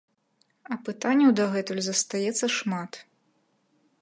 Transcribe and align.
А 0.75 0.77
пытанняў 0.87 1.35
дагэтуль 1.41 1.83
застаецца 1.89 2.45
шмат. 2.59 2.91